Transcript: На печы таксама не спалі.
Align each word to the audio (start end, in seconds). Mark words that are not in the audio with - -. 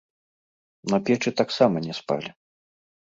На 0.93 0.99
печы 1.09 1.33
таксама 1.41 1.83
не 1.89 1.93
спалі. 1.99 2.29